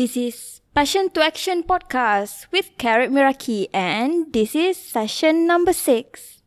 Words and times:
This 0.00 0.16
is 0.16 0.64
Passion 0.72 1.12
to 1.12 1.20
Action 1.20 1.60
podcast 1.60 2.48
with 2.48 2.72
Carrot 2.80 3.12
Miraki 3.12 3.68
and 3.68 4.32
this 4.32 4.56
is 4.56 4.80
session 4.80 5.44
number 5.44 5.76
6. 5.76 6.40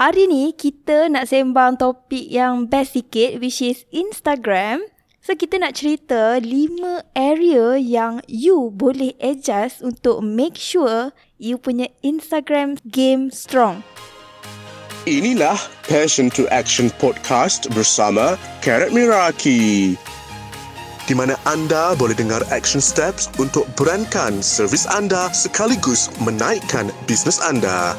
Hari 0.00 0.24
ni 0.24 0.56
kita 0.56 1.12
nak 1.12 1.28
sembang 1.28 1.76
topik 1.76 2.32
yang 2.32 2.64
best 2.64 2.96
sikit 2.96 3.44
which 3.44 3.60
is 3.60 3.84
Instagram. 3.92 4.80
So 5.20 5.36
kita 5.36 5.60
nak 5.60 5.76
cerita 5.76 6.40
5 6.40 7.12
area 7.12 7.76
yang 7.76 8.24
you 8.24 8.72
boleh 8.72 9.12
adjust 9.20 9.84
untuk 9.84 10.24
make 10.24 10.56
sure 10.56 11.12
you 11.36 11.60
punya 11.60 11.92
Instagram 12.00 12.80
game 12.88 13.28
strong. 13.28 13.84
Inilah 15.04 15.60
Passion 15.84 16.32
to 16.32 16.48
Action 16.48 16.88
podcast 16.96 17.68
bersama 17.76 18.40
Carrot 18.64 18.96
Miraki 18.96 20.00
di 21.10 21.18
mana 21.18 21.34
anda 21.42 21.98
boleh 21.98 22.14
dengar 22.14 22.38
action 22.54 22.78
steps 22.78 23.26
untuk 23.42 23.66
berankan 23.74 24.38
servis 24.38 24.86
anda 24.86 25.26
sekaligus 25.34 26.06
menaikkan 26.22 26.86
bisnes 27.10 27.42
anda. 27.42 27.98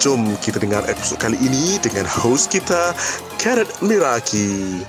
Jom 0.00 0.24
kita 0.40 0.56
dengar 0.56 0.80
episod 0.88 1.20
kali 1.20 1.36
ini 1.36 1.76
dengan 1.84 2.08
host 2.08 2.48
kita, 2.48 2.96
Carrot 3.36 3.68
Miraki. 3.84 4.80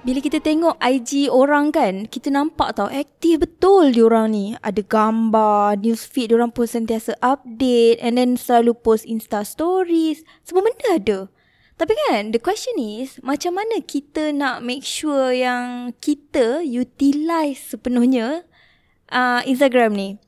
Bila 0.00 0.24
kita 0.24 0.40
tengok 0.40 0.80
IG 0.80 1.28
orang 1.28 1.68
kan, 1.68 2.08
kita 2.08 2.32
nampak 2.32 2.72
tau 2.72 2.88
aktif 2.88 3.44
betul 3.44 3.92
diorang 3.92 4.32
ni. 4.32 4.56
Ada 4.64 4.80
gambar, 4.80 5.76
newsfeed 5.84 6.32
diorang 6.32 6.48
pun 6.48 6.64
sentiasa 6.64 7.12
update 7.20 8.00
and 8.00 8.16
then 8.16 8.40
selalu 8.40 8.72
post 8.72 9.04
Insta 9.04 9.44
stories. 9.44 10.24
Semua 10.40 10.64
benda 10.64 10.88
ada. 10.96 11.18
Tapi 11.80 11.96
kan, 11.96 12.28
the 12.28 12.36
question 12.36 12.76
is, 12.76 13.16
macam 13.24 13.56
mana 13.56 13.80
kita 13.80 14.36
nak 14.36 14.60
make 14.60 14.84
sure 14.84 15.32
yang 15.32 15.96
kita 15.96 16.60
utilize 16.60 17.72
sepenuhnya 17.72 18.44
uh, 19.08 19.40
Instagram 19.48 19.96
ni? 19.96 20.20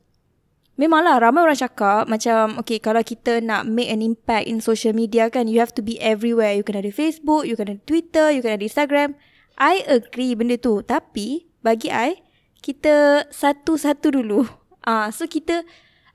Memanglah 0.81 1.21
ramai 1.21 1.45
orang 1.45 1.61
cakap 1.61 2.09
macam, 2.09 2.57
okay, 2.57 2.81
kalau 2.81 3.05
kita 3.05 3.37
nak 3.37 3.69
make 3.69 3.85
an 3.93 4.01
impact 4.01 4.49
in 4.49 4.65
social 4.65 4.97
media 4.97 5.29
kan, 5.29 5.45
you 5.45 5.61
have 5.61 5.69
to 5.69 5.85
be 5.85 6.01
everywhere. 6.01 6.57
You 6.57 6.65
can 6.65 6.73
ada 6.73 6.89
Facebook, 6.89 7.45
you 7.45 7.53
can 7.53 7.69
ada 7.69 7.77
Twitter, 7.85 8.33
you 8.33 8.41
can 8.41 8.57
ada 8.57 8.65
Instagram. 8.65 9.13
I 9.61 9.85
agree 9.85 10.33
benda 10.33 10.57
tu. 10.57 10.81
Tapi, 10.81 11.45
bagi 11.61 11.93
I, 11.93 12.17
kita 12.65 13.29
satu-satu 13.29 14.09
dulu. 14.09 14.41
Ah, 14.83 15.07
uh, 15.07 15.15
so 15.15 15.23
kita 15.31 15.63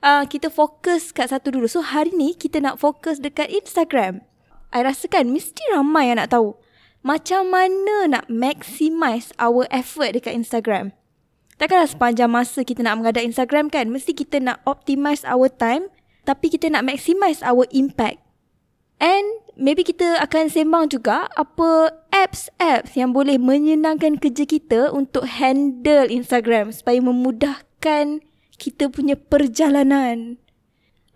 uh, 0.05 0.21
kita 0.29 0.53
fokus 0.53 1.09
kat 1.09 1.33
satu 1.33 1.57
dulu. 1.57 1.65
So 1.65 1.81
hari 1.81 2.13
ni 2.13 2.37
kita 2.37 2.61
nak 2.61 2.77
fokus 2.77 3.17
dekat 3.17 3.49
Instagram. 3.49 4.28
I 4.69 4.85
rasa 4.85 5.09
kan 5.09 5.29
mesti 5.33 5.61
ramai 5.73 6.13
yang 6.13 6.21
nak 6.21 6.33
tahu 6.33 6.53
macam 6.99 7.47
mana 7.47 8.11
nak 8.11 8.25
maximize 8.27 9.31
our 9.39 9.65
effort 9.71 10.13
dekat 10.13 10.35
Instagram. 10.35 10.91
Takkanlah 11.59 11.91
sepanjang 11.91 12.31
masa 12.31 12.63
kita 12.63 12.83
nak 12.83 13.03
mengadap 13.03 13.23
Instagram 13.23 13.67
kan, 13.67 13.91
mesti 13.91 14.15
kita 14.15 14.39
nak 14.39 14.63
optimize 14.63 15.27
our 15.27 15.51
time 15.51 15.91
tapi 16.23 16.51
kita 16.51 16.71
nak 16.71 16.87
maximize 16.87 17.43
our 17.43 17.67
impact. 17.71 18.19
And 18.99 19.43
maybe 19.55 19.83
kita 19.87 20.19
akan 20.23 20.51
sembang 20.51 20.91
juga 20.91 21.31
apa 21.35 21.91
apps-apps 22.11 22.95
yang 22.99 23.15
boleh 23.15 23.39
menyenangkan 23.39 24.19
kerja 24.19 24.43
kita 24.43 24.91
untuk 24.91 25.23
handle 25.23 26.07
Instagram 26.11 26.75
supaya 26.75 26.99
memudahkan 26.99 28.23
kita 28.59 28.91
punya 28.91 29.15
perjalanan 29.15 30.39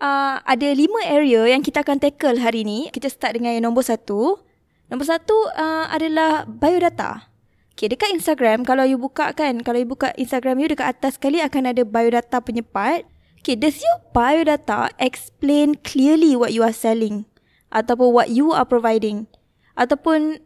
uh, 0.04 0.44
ada 0.44 0.68
lima 0.76 1.00
area 1.08 1.56
yang 1.56 1.64
kita 1.64 1.82
akan 1.82 2.04
tackle 2.04 2.44
hari 2.44 2.68
ni. 2.68 2.92
Kita 2.92 3.08
start 3.08 3.40
dengan 3.40 3.56
yang 3.56 3.72
nombor 3.72 3.88
satu. 3.88 4.44
Nombor 4.92 5.08
satu 5.08 5.34
uh, 5.56 5.88
adalah 5.88 6.44
biodata. 6.44 7.32
Okay, 7.74 7.90
dekat 7.90 8.14
Instagram, 8.14 8.62
kalau 8.62 8.86
you 8.86 9.02
buka 9.02 9.34
kan, 9.34 9.66
kalau 9.66 9.82
you 9.82 9.90
buka 9.90 10.14
Instagram 10.14 10.62
you, 10.62 10.70
dekat 10.70 10.94
atas 10.94 11.18
sekali 11.18 11.42
akan 11.42 11.74
ada 11.74 11.82
biodata 11.82 12.38
punya 12.38 12.62
part. 12.62 13.08
Okay, 13.42 13.58
does 13.58 13.82
your 13.82 13.98
biodata 14.14 14.94
explain 15.02 15.74
clearly 15.82 16.38
what 16.38 16.54
you 16.54 16.62
are 16.62 16.76
selling? 16.76 17.26
Ataupun 17.74 18.14
what 18.14 18.30
you 18.30 18.54
are 18.54 18.68
providing? 18.68 19.26
Ataupun 19.74 20.38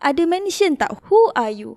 ada 0.00 0.22
mention 0.24 0.80
tak, 0.80 0.96
who 1.12 1.20
are 1.36 1.52
you? 1.52 1.76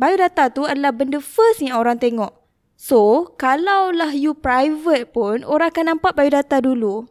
Biodata 0.00 0.48
tu 0.48 0.64
adalah 0.64 0.96
benda 0.96 1.20
first 1.20 1.60
yang 1.60 1.76
orang 1.76 2.00
tengok. 2.00 2.32
So, 2.74 3.32
kalaulah 3.38 4.12
you 4.16 4.34
private 4.34 5.14
pun, 5.14 5.46
orang 5.46 5.70
akan 5.70 5.84
nampak 5.96 6.18
biodata 6.18 6.58
dulu. 6.58 7.06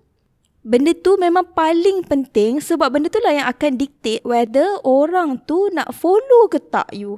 Benda 0.61 0.93
tu 0.93 1.17
memang 1.17 1.57
paling 1.57 2.05
penting 2.05 2.61
sebab 2.61 2.93
benda 2.93 3.09
tu 3.09 3.17
lah 3.17 3.33
yang 3.33 3.47
akan 3.49 3.81
dictate 3.81 4.21
whether 4.21 4.77
orang 4.85 5.41
tu 5.49 5.73
nak 5.73 5.89
follow 5.89 6.45
ke 6.53 6.61
tak 6.61 6.85
you. 6.93 7.17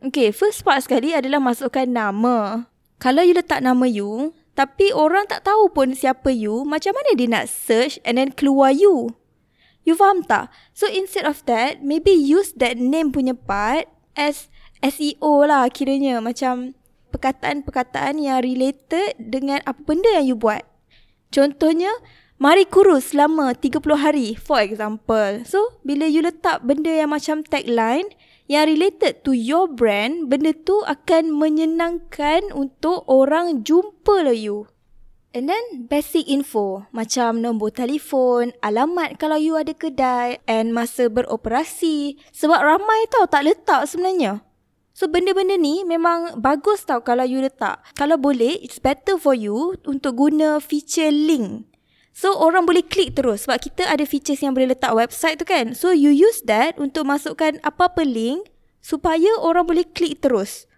Okay, 0.00 0.32
first 0.32 0.64
part 0.64 0.80
sekali 0.80 1.12
adalah 1.12 1.44
masukkan 1.44 1.84
nama. 1.84 2.64
Kalau 2.96 3.20
you 3.20 3.36
letak 3.36 3.60
nama 3.60 3.84
you, 3.84 4.32
tapi 4.56 4.96
orang 4.96 5.28
tak 5.28 5.44
tahu 5.44 5.68
pun 5.68 5.92
siapa 5.92 6.32
you, 6.32 6.64
macam 6.64 6.96
mana 6.96 7.12
dia 7.12 7.28
nak 7.28 7.52
search 7.52 8.00
and 8.00 8.16
then 8.16 8.32
keluar 8.32 8.72
you? 8.72 9.12
You 9.84 9.96
faham 9.96 10.24
tak? 10.24 10.48
So 10.72 10.88
instead 10.88 11.28
of 11.28 11.44
that, 11.48 11.84
maybe 11.84 12.12
use 12.12 12.56
that 12.56 12.80
name 12.80 13.12
punya 13.12 13.36
part 13.36 13.88
as 14.16 14.48
SEO 14.80 15.44
lah 15.44 15.68
kiranya. 15.68 16.20
Macam 16.20 16.76
perkataan-perkataan 17.10 18.22
yang 18.22 18.40
related 18.40 19.18
dengan 19.18 19.58
apa 19.66 19.82
benda 19.82 20.08
yang 20.16 20.26
you 20.30 20.38
buat. 20.38 20.62
Contohnya, 21.34 21.90
mari 22.38 22.66
kurus 22.66 23.12
selama 23.12 23.54
30 23.54 23.82
hari 23.98 24.38
for 24.38 24.62
example. 24.62 25.42
So, 25.46 25.78
bila 25.82 26.06
you 26.06 26.22
letak 26.22 26.62
benda 26.62 26.90
yang 26.90 27.10
macam 27.10 27.42
tagline 27.42 28.06
yang 28.50 28.66
related 28.66 29.22
to 29.22 29.30
your 29.30 29.70
brand, 29.70 30.26
benda 30.26 30.50
tu 30.50 30.82
akan 30.82 31.30
menyenangkan 31.30 32.50
untuk 32.50 33.06
orang 33.06 33.62
jumpa 33.62 34.26
lah 34.26 34.34
you. 34.34 34.66
And 35.30 35.46
then 35.46 35.86
basic 35.86 36.26
info 36.26 36.90
macam 36.90 37.38
nombor 37.38 37.70
telefon, 37.70 38.50
alamat 38.66 39.14
kalau 39.22 39.38
you 39.38 39.54
ada 39.54 39.70
kedai 39.70 40.42
and 40.50 40.74
masa 40.74 41.06
beroperasi. 41.06 42.18
Sebab 42.34 42.58
ramai 42.58 43.06
tau 43.14 43.30
tak 43.30 43.46
letak 43.46 43.86
sebenarnya. 43.86 44.42
So 45.00 45.08
benda-benda 45.08 45.56
ni 45.56 45.80
memang 45.80 46.44
bagus 46.44 46.84
tau 46.84 47.00
kalau 47.00 47.24
you 47.24 47.40
letak. 47.40 47.80
Kalau 47.96 48.20
boleh, 48.20 48.60
it's 48.60 48.76
better 48.76 49.16
for 49.16 49.32
you 49.32 49.80
untuk 49.88 50.20
guna 50.20 50.60
feature 50.60 51.08
link. 51.08 51.64
So 52.12 52.36
orang 52.36 52.68
boleh 52.68 52.84
klik 52.84 53.16
terus 53.16 53.48
sebab 53.48 53.64
kita 53.64 53.88
ada 53.88 54.04
features 54.04 54.44
yang 54.44 54.52
boleh 54.52 54.76
letak 54.76 54.92
website 54.92 55.40
tu 55.40 55.48
kan. 55.48 55.72
So 55.72 55.96
you 55.96 56.12
use 56.12 56.44
that 56.44 56.76
untuk 56.76 57.08
masukkan 57.08 57.56
apa-apa 57.64 58.04
link 58.04 58.52
supaya 58.84 59.40
orang 59.40 59.64
boleh 59.64 59.88
klik 59.88 60.20
terus. 60.20 60.68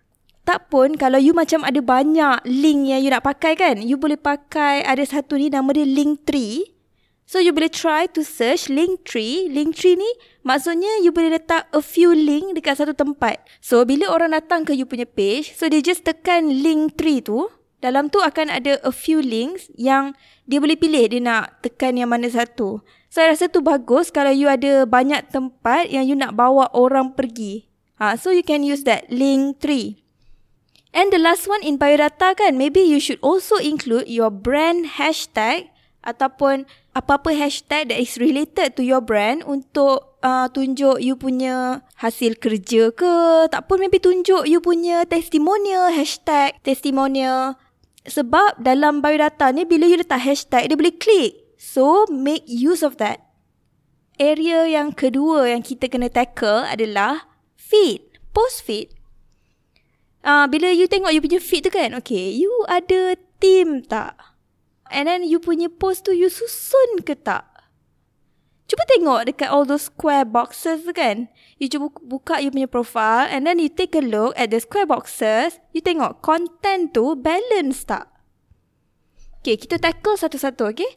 Tak 0.47 0.71
pun 0.71 0.95
kalau 0.95 1.19
you 1.19 1.35
macam 1.35 1.67
ada 1.67 1.83
banyak 1.83 2.47
link 2.47 2.95
yang 2.95 3.03
you 3.03 3.11
nak 3.11 3.27
pakai 3.27 3.59
kan. 3.59 3.83
You 3.83 3.99
boleh 3.99 4.23
pakai 4.23 4.87
ada 4.87 5.03
satu 5.03 5.35
ni 5.35 5.51
nama 5.51 5.67
dia 5.75 5.83
link 5.83 6.31
tree. 6.31 6.71
So 7.33 7.41
you 7.41 7.57
boleh 7.57 7.73
try 7.73 8.05
to 8.13 8.21
search 8.21 8.69
link 8.69 9.09
tree. 9.09 9.49
Link 9.49 9.73
tree 9.81 9.97
ni 9.97 10.11
maksudnya 10.45 11.01
you 11.01 11.17
boleh 11.17 11.41
letak 11.41 11.65
a 11.73 11.81
few 11.81 12.13
link 12.13 12.53
dekat 12.53 12.77
satu 12.77 12.93
tempat. 12.93 13.41
So 13.65 13.89
bila 13.89 14.13
orang 14.13 14.37
datang 14.37 14.69
ke 14.69 14.77
you 14.77 14.85
punya 14.85 15.09
page, 15.09 15.57
so 15.57 15.65
dia 15.65 15.81
just 15.81 16.05
tekan 16.05 16.53
link 16.61 17.01
tree 17.01 17.25
tu. 17.25 17.49
Dalam 17.81 18.13
tu 18.13 18.21
akan 18.21 18.53
ada 18.53 18.77
a 18.85 18.93
few 18.93 19.25
links 19.25 19.73
yang 19.81 20.13
dia 20.45 20.61
boleh 20.61 20.77
pilih 20.77 21.09
dia 21.09 21.25
nak 21.25 21.65
tekan 21.65 21.97
yang 21.97 22.13
mana 22.13 22.29
satu. 22.29 22.85
So 23.09 23.25
rasa 23.25 23.49
tu 23.49 23.65
bagus 23.65 24.13
kalau 24.13 24.37
you 24.37 24.53
ada 24.53 24.85
banyak 24.85 25.33
tempat 25.33 25.89
yang 25.89 26.05
you 26.05 26.13
nak 26.13 26.37
bawa 26.37 26.69
orang 26.77 27.17
pergi. 27.17 27.65
Ha, 27.97 28.21
so 28.21 28.29
you 28.29 28.45
can 28.45 28.61
use 28.61 28.85
that 28.85 29.09
link 29.09 29.57
tree. 29.65 30.05
And 30.93 31.09
the 31.09 31.17
last 31.17 31.49
one 31.49 31.65
in 31.65 31.81
biodata 31.81 32.37
kan, 32.37 32.61
maybe 32.61 32.85
you 32.85 33.01
should 33.01 33.25
also 33.25 33.57
include 33.57 34.05
your 34.13 34.29
brand 34.29 35.01
hashtag 35.01 35.72
ataupun 36.03 36.67
apa-apa 36.93 37.33
hashtag 37.33 37.89
that 37.89 37.99
is 37.99 38.21
related 38.21 38.77
to 38.77 38.85
your 38.85 39.01
brand 39.01 39.41
untuk 39.49 40.19
uh, 40.21 40.47
tunjuk 40.53 41.01
you 41.01 41.17
punya 41.17 41.81
hasil 41.97 42.37
kerja 42.37 42.93
ke. 42.93 43.49
Tak 43.49 43.71
pun 43.71 43.81
maybe 43.81 44.03
tunjuk 44.03 44.45
you 44.45 44.61
punya 44.61 45.07
testimonial 45.09 45.89
hashtag 45.89 46.59
testimonial. 46.61 47.57
Sebab 48.03 48.59
dalam 48.61 48.99
biodata 49.01 49.55
ni 49.55 49.63
bila 49.63 49.87
you 49.87 49.97
letak 49.97 50.21
hashtag 50.21 50.69
dia 50.69 50.77
boleh 50.77 50.95
klik 50.99 51.39
so 51.55 52.05
make 52.11 52.45
use 52.47 52.83
of 52.83 52.99
that. 52.99 53.23
Area 54.21 54.69
yang 54.69 54.93
kedua 54.93 55.49
yang 55.49 55.65
kita 55.65 55.89
kena 55.89 56.13
tackle 56.13 56.67
adalah 56.67 57.31
feed 57.57 58.05
post 58.35 58.67
feed. 58.67 58.93
Uh, 60.23 60.47
bila 60.47 60.71
you 60.71 60.87
tengok 60.87 61.11
you 61.11 61.19
punya 61.19 61.43
feed 61.43 61.67
tu 61.67 61.71
kan 61.75 61.99
okay 61.99 62.31
you 62.31 62.51
ada 62.71 63.19
team 63.43 63.83
tak 63.83 64.32
And 64.93 65.09
then 65.09 65.25
you 65.25 65.41
punya 65.41 65.73
post 65.73 66.05
tu 66.05 66.13
you 66.13 66.29
susun 66.29 67.01
ke 67.03 67.17
tak? 67.17 67.49
Cuba 68.69 68.89
tengok 68.89 69.21
dekat 69.29 69.49
all 69.53 69.69
those 69.69 69.93
square 69.93 70.25
boxes 70.25 70.85
kan. 70.97 71.29
You 71.61 71.69
cuba 71.69 71.93
buka 72.01 72.41
you 72.41 72.49
punya 72.49 72.69
profile 72.69 73.29
and 73.29 73.45
then 73.45 73.61
you 73.61 73.69
take 73.69 73.93
a 73.93 74.01
look 74.01 74.33
at 74.37 74.49
the 74.53 74.61
square 74.61 74.89
boxes. 74.89 75.61
You 75.77 75.85
tengok 75.85 76.25
content 76.25 76.97
tu 76.97 77.13
balance 77.17 77.85
tak? 77.85 78.09
Okay, 79.43 79.59
kita 79.59 79.83
tackle 79.83 80.15
satu-satu, 80.15 80.71
okay? 80.71 80.89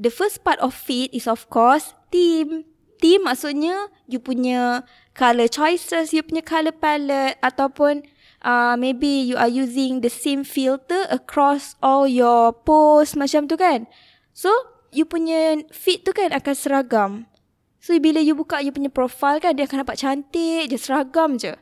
The 0.00 0.08
first 0.08 0.40
part 0.40 0.56
of 0.64 0.72
feed 0.72 1.12
is 1.12 1.28
of 1.28 1.46
course 1.52 1.92
theme. 2.08 2.64
Theme 2.96 3.28
maksudnya 3.28 3.92
you 4.08 4.18
punya 4.18 4.82
color 5.12 5.46
choices, 5.46 6.16
you 6.16 6.24
punya 6.24 6.40
color 6.40 6.72
palette 6.72 7.36
ataupun 7.44 8.02
uh, 8.46 8.78
maybe 8.78 9.10
you 9.26 9.34
are 9.34 9.50
using 9.50 10.06
the 10.06 10.08
same 10.08 10.46
filter 10.46 11.10
across 11.10 11.74
all 11.82 12.06
your 12.06 12.54
posts 12.54 13.18
macam 13.18 13.50
tu 13.50 13.58
kan. 13.58 13.90
So, 14.30 14.54
you 14.94 15.02
punya 15.04 15.66
feed 15.74 16.06
tu 16.06 16.14
kan 16.14 16.30
akan 16.30 16.54
seragam. 16.54 17.12
So, 17.82 17.98
bila 17.98 18.22
you 18.22 18.38
buka 18.38 18.62
you 18.62 18.70
punya 18.70 18.88
profile 18.88 19.42
kan, 19.42 19.58
dia 19.58 19.66
akan 19.66 19.82
nampak 19.82 19.98
cantik 19.98 20.70
je, 20.70 20.78
seragam 20.78 21.34
je. 21.36 21.58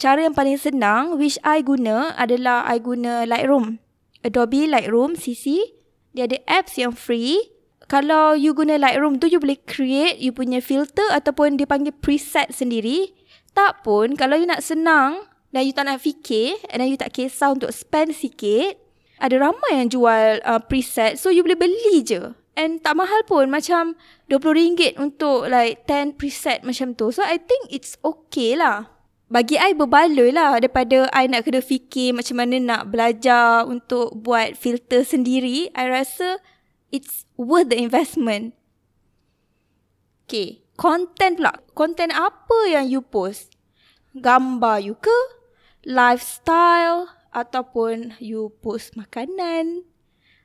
Cara 0.00 0.24
yang 0.24 0.34
paling 0.34 0.58
senang, 0.58 1.14
which 1.20 1.38
I 1.46 1.62
guna 1.62 2.16
adalah 2.18 2.66
I 2.66 2.82
guna 2.82 3.22
Lightroom. 3.28 3.78
Adobe 4.26 4.66
Lightroom 4.66 5.14
CC. 5.14 5.78
Dia 6.10 6.26
ada 6.26 6.42
apps 6.50 6.74
yang 6.74 6.90
free. 6.90 7.38
Kalau 7.86 8.34
you 8.34 8.50
guna 8.50 8.80
Lightroom 8.80 9.22
tu, 9.22 9.30
you 9.30 9.38
boleh 9.38 9.60
create 9.62 10.18
you 10.18 10.34
punya 10.34 10.58
filter 10.58 11.06
ataupun 11.12 11.60
dia 11.60 11.68
panggil 11.68 11.94
preset 11.94 12.50
sendiri. 12.50 13.14
Tak 13.52 13.84
pun, 13.84 14.16
kalau 14.16 14.40
you 14.40 14.48
nak 14.48 14.64
senang, 14.64 15.31
dan 15.52 15.68
you 15.68 15.72
tak 15.76 15.84
nak 15.84 16.00
fikir 16.00 16.56
then 16.72 16.88
you 16.88 16.96
tak 16.96 17.12
kisah 17.12 17.52
untuk 17.52 17.70
spend 17.70 18.16
sikit, 18.16 18.80
ada 19.20 19.38
ramai 19.38 19.78
yang 19.78 19.88
jual 19.92 20.40
uh, 20.42 20.58
preset 20.58 21.20
so 21.20 21.28
you 21.28 21.44
boleh 21.44 21.60
beli 21.60 22.02
je. 22.02 22.32
And 22.52 22.84
tak 22.84 23.00
mahal 23.00 23.24
pun 23.24 23.48
macam 23.48 23.96
RM20 24.28 25.00
untuk 25.00 25.48
like 25.48 25.88
10 25.88 26.20
preset 26.20 26.60
macam 26.68 26.92
tu. 26.92 27.08
So 27.08 27.24
I 27.24 27.40
think 27.40 27.72
it's 27.72 27.96
okay 28.04 28.60
lah. 28.60 28.92
Bagi 29.32 29.56
I 29.56 29.72
berbaloi 29.72 30.28
lah 30.28 30.60
daripada 30.60 31.08
I 31.08 31.24
nak 31.24 31.48
kena 31.48 31.64
fikir 31.64 32.12
macam 32.12 32.36
mana 32.36 32.60
nak 32.60 32.92
belajar 32.92 33.64
untuk 33.64 34.12
buat 34.12 34.52
filter 34.60 35.00
sendiri. 35.00 35.72
I 35.72 35.88
rasa 35.88 36.36
it's 36.92 37.24
worth 37.40 37.72
the 37.72 37.80
investment. 37.80 38.52
Okay, 40.28 40.60
content 40.76 41.40
pula. 41.40 41.56
Content 41.72 42.12
apa 42.12 42.68
yang 42.68 42.84
you 42.84 43.00
post? 43.00 43.56
Gambar 44.12 44.84
you 44.84 44.92
ke? 45.00 45.41
Lifestyle 45.82 47.10
ataupun 47.32 48.14
you 48.22 48.54
post 48.62 48.94
makanan 48.94 49.86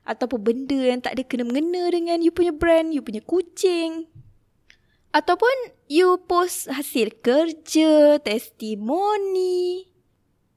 ataupun 0.07 0.39
benda 0.39 0.79
yang 0.79 1.03
tak 1.03 1.19
ada 1.19 1.23
kena-mengena 1.27 1.91
dengan 1.91 2.23
you 2.23 2.31
punya 2.31 2.55
brand, 2.55 2.95
you 2.95 3.03
punya 3.03 3.19
kucing. 3.19 4.07
Ataupun 5.11 5.75
you 5.91 6.15
post 6.23 6.71
hasil 6.71 7.11
kerja, 7.19 8.17
testimoni. 8.23 9.91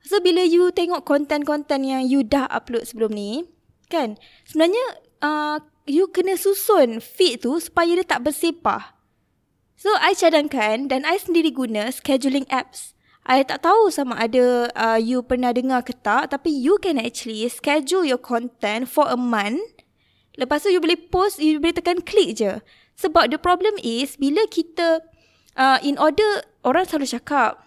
So 0.06 0.22
bila 0.22 0.46
you 0.46 0.70
tengok 0.70 1.02
konten-konten 1.02 1.82
yang 1.82 2.06
you 2.06 2.22
dah 2.22 2.46
upload 2.46 2.86
sebelum 2.86 3.10
ni, 3.10 3.50
kan? 3.90 4.14
Sebenarnya 4.46 4.86
uh, 5.20 5.58
you 5.90 6.06
kena 6.14 6.38
susun 6.38 7.02
feed 7.02 7.42
tu 7.42 7.58
supaya 7.58 7.98
dia 7.98 8.06
tak 8.06 8.22
bersepah. 8.22 8.94
So 9.74 9.90
I 9.98 10.14
cadangkan 10.14 10.92
dan 10.92 11.02
I 11.02 11.18
sendiri 11.18 11.50
guna 11.50 11.90
scheduling 11.90 12.46
apps. 12.52 12.94
I 13.28 13.44
tak 13.44 13.62
tahu 13.62 13.92
sama 13.92 14.16
ada 14.16 14.72
uh, 14.72 14.98
you 14.98 15.20
pernah 15.20 15.52
dengar 15.52 15.84
ke 15.84 15.92
tak 15.92 16.32
tapi 16.32 16.48
you 16.48 16.80
can 16.80 16.96
actually 16.96 17.44
schedule 17.52 18.02
your 18.02 18.20
content 18.20 18.88
for 18.88 19.06
a 19.08 19.18
month. 19.18 19.60
Lepas 20.40 20.64
tu 20.64 20.72
you 20.72 20.80
boleh 20.80 20.96
post, 20.96 21.36
you 21.36 21.60
boleh 21.60 21.76
tekan 21.76 22.00
klik 22.00 22.40
je. 22.40 22.64
Sebab 22.96 23.28
the 23.28 23.36
problem 23.36 23.76
is 23.84 24.16
bila 24.16 24.48
kita 24.48 25.04
uh, 25.56 25.78
in 25.84 26.00
order 26.00 26.44
orang 26.64 26.88
selalu 26.88 27.08
cakap 27.20 27.60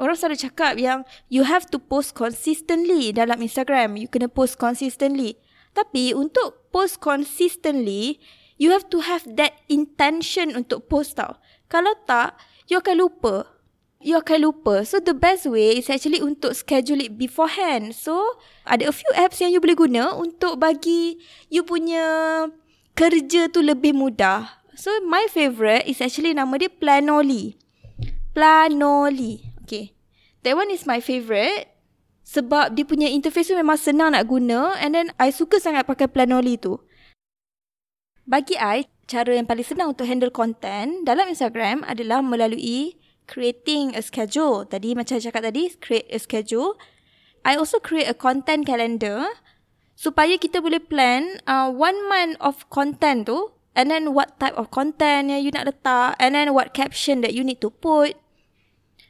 Orang 0.00 0.16
selalu 0.16 0.48
cakap 0.48 0.80
yang 0.80 1.04
you 1.28 1.44
have 1.44 1.68
to 1.68 1.76
post 1.76 2.16
consistently 2.16 3.12
dalam 3.12 3.44
Instagram. 3.44 4.00
You 4.00 4.08
kena 4.08 4.32
post 4.32 4.56
consistently. 4.56 5.36
Tapi 5.76 6.16
untuk 6.16 6.72
post 6.72 7.04
consistently, 7.04 8.16
you 8.56 8.72
have 8.72 8.88
to 8.88 9.04
have 9.04 9.28
that 9.36 9.60
intention 9.68 10.56
untuk 10.56 10.88
post 10.88 11.20
tau. 11.20 11.36
Kalau 11.68 11.92
tak, 12.08 12.40
you 12.72 12.80
akan 12.80 12.96
lupa 12.96 13.59
you 14.00 14.16
akan 14.16 14.48
lupa. 14.48 14.82
So 14.82 14.98
the 14.98 15.12
best 15.12 15.44
way 15.46 15.76
is 15.76 15.92
actually 15.92 16.24
untuk 16.24 16.56
schedule 16.56 17.04
it 17.04 17.20
beforehand. 17.20 17.92
So 17.92 18.40
ada 18.64 18.88
a 18.88 18.94
few 18.96 19.12
apps 19.14 19.38
yang 19.38 19.52
you 19.52 19.60
boleh 19.60 19.76
guna 19.76 20.16
untuk 20.16 20.56
bagi 20.56 21.20
you 21.52 21.62
punya 21.62 22.48
kerja 22.96 23.52
tu 23.52 23.60
lebih 23.60 23.94
mudah. 23.94 24.64
So 24.74 24.88
my 25.04 25.28
favourite 25.28 25.84
is 25.84 26.00
actually 26.00 26.32
nama 26.32 26.56
dia 26.56 26.72
Planoly. 26.72 27.60
Planoly. 28.32 29.52
Okay. 29.62 29.92
That 30.42 30.56
one 30.56 30.72
is 30.72 30.88
my 30.88 31.04
favourite. 31.04 31.68
Sebab 32.24 32.78
dia 32.78 32.86
punya 32.86 33.10
interface 33.10 33.52
tu 33.52 33.58
memang 33.58 33.76
senang 33.76 34.16
nak 34.16 34.24
guna 34.24 34.78
and 34.80 34.96
then 34.96 35.12
I 35.20 35.34
suka 35.34 35.60
sangat 35.60 35.84
pakai 35.84 36.08
Planoly 36.08 36.56
tu. 36.56 36.80
Bagi 38.30 38.54
I, 38.54 38.86
cara 39.10 39.34
yang 39.34 39.50
paling 39.50 39.66
senang 39.66 39.90
untuk 39.90 40.06
handle 40.06 40.30
content 40.30 41.02
dalam 41.02 41.26
Instagram 41.26 41.82
adalah 41.82 42.22
melalui 42.22 42.99
creating 43.28 43.96
a 43.96 44.02
schedule. 44.04 44.64
Tadi 44.64 44.96
macam 44.96 45.18
saya 45.18 45.32
cakap 45.32 45.52
tadi, 45.52 45.72
create 45.80 46.08
a 46.08 46.18
schedule. 46.20 46.78
I 47.44 47.56
also 47.56 47.80
create 47.80 48.08
a 48.08 48.16
content 48.16 48.68
calendar 48.68 49.24
supaya 49.96 50.36
kita 50.36 50.60
boleh 50.60 50.80
plan 50.80 51.40
uh, 51.44 51.68
one 51.68 51.96
month 52.08 52.36
of 52.40 52.64
content 52.72 53.28
tu 53.28 53.52
and 53.76 53.88
then 53.92 54.12
what 54.12 54.36
type 54.40 54.56
of 54.56 54.72
content 54.72 55.28
yang 55.32 55.40
you 55.40 55.52
nak 55.52 55.68
letak 55.68 56.16
and 56.20 56.36
then 56.36 56.52
what 56.52 56.72
caption 56.72 57.20
that 57.24 57.32
you 57.32 57.44
need 57.44 57.60
to 57.60 57.68
put. 57.68 58.16